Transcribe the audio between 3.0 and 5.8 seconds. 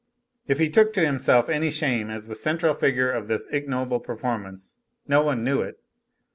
of this ignoble performance, no one knew it.